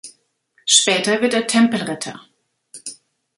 [0.65, 2.19] Später wird er Tempelritter.